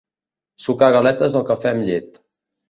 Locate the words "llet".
1.91-2.19